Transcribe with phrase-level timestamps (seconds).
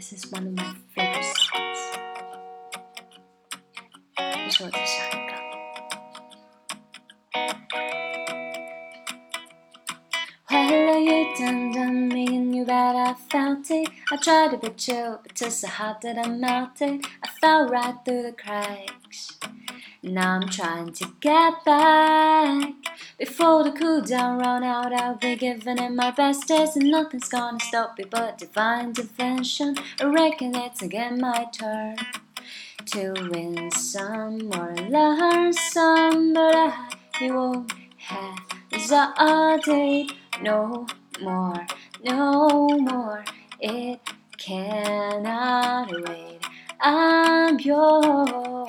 [0.00, 1.80] This is one of my favorite songs.
[4.16, 5.36] 这是我的下一个。
[10.50, 13.88] Well, you done done me and you bet I felt it.
[14.10, 17.04] I tried to be chill, but just so hot that I melted.
[17.22, 19.36] I fell right through the cracks.
[20.03, 22.73] Now I'm trying to get back.
[23.17, 27.59] Before the cool down run out, I'll be giving it my best and nothing's gonna
[27.59, 29.75] stop me but divine intervention.
[29.99, 31.97] I reckon it's again my turn
[32.87, 36.89] to win some or learn some, but I
[37.21, 37.71] won't
[38.71, 40.87] hesitate no
[41.21, 41.67] more,
[42.03, 43.23] no more.
[43.59, 43.99] It
[44.37, 46.39] cannot wait.
[46.79, 48.60] I'm yours.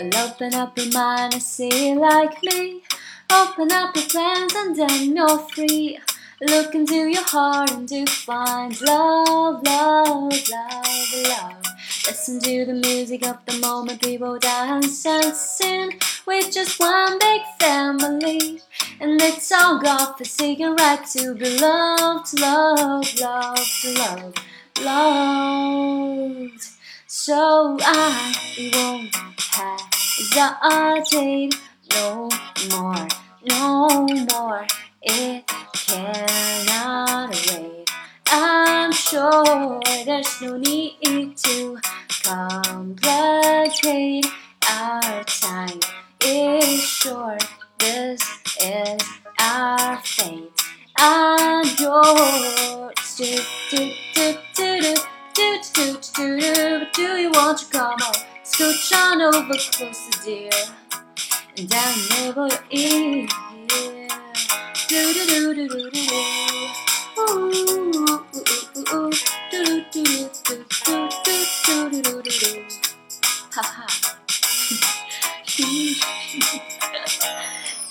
[0.00, 2.82] Well, open up your mind and see like me.
[3.30, 5.98] Open up your plans and then you're free.
[6.40, 11.66] Look into your heart and do find love, love, love, love.
[12.06, 15.92] Listen to the music of the moment, people dance and sing.
[16.24, 18.62] We're just one big family,
[19.00, 24.40] and it's all the secret right to be loved, loved, loved, loved,
[24.80, 26.64] loved.
[27.06, 29.14] So I won't
[30.20, 31.54] hesitate
[31.94, 32.28] no
[32.70, 33.08] more,
[33.46, 34.66] no more.
[35.02, 37.90] It cannot wait.
[38.26, 41.78] I'm sure there's no need to
[42.22, 44.26] complicate.
[44.70, 45.80] Our time
[46.24, 47.42] is short.
[47.78, 48.22] This
[48.60, 49.00] is
[49.40, 50.52] our fate.
[50.98, 53.16] I'm yours.
[53.16, 53.38] Do,
[53.70, 54.94] do, do, do, do,
[55.34, 58.29] do, do, do, do, do you want to come on?
[58.50, 60.50] Scooch on over closer, dear.
[61.56, 63.28] And I'll never ear.
[64.88, 66.00] Do, do, do, do, do, do, do.
[67.18, 69.12] Ooh, ooh, ooh, ooh.
[69.50, 72.66] Do, do, do, do, do, do, do, do, do, do.
[73.52, 73.86] Ha ha.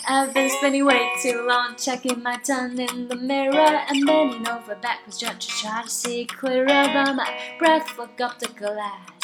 [0.08, 4.76] I've been spending way too long checking my tongue in the mirror and bending over
[4.76, 9.19] backwards just to try to see clearer, but my breath woke up the glass.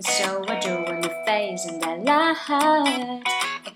[0.00, 2.48] So I drew in the face and I laughed.
[2.48, 3.20] I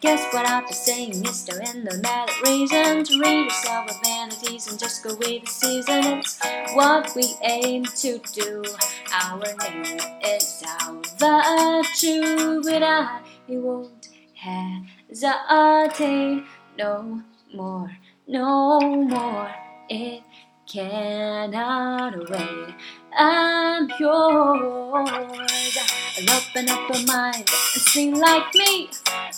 [0.00, 4.00] guess what I've been saying is there ain't no matter reason to read yourself with
[4.02, 6.02] vanities and just go with the season.
[6.04, 6.40] It's
[6.72, 8.64] what we aim to do.
[9.12, 16.42] Our name is our virtue, but I won't hesitate
[16.78, 17.20] no
[17.54, 17.90] more,
[18.26, 19.54] no more.
[19.90, 20.22] It
[20.66, 22.74] cannot wait.
[23.16, 25.78] I'm yours.
[26.16, 28.90] I'll open up your mind and sing like me.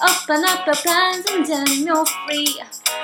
[0.03, 2.61] Open up your plans and then you're free.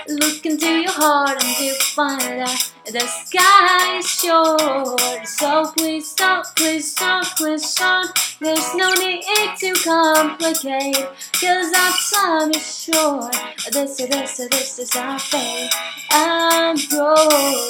[0.09, 5.29] Look into your heart and you'll find that the sky is yours.
[5.29, 8.11] So please don't, please don't, please don't.
[8.41, 9.25] There's no need
[9.59, 11.07] to complicate.
[11.41, 13.37] Cause our time is short.
[13.71, 15.71] This, this, this is our fate
[17.03, 17.63] yours.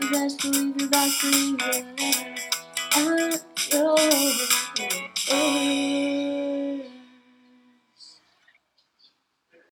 [0.00, 0.10] you're
[0.42, 2.40] believe your best believe it.
[2.96, 3.30] Ever,
[3.72, 4.53] you're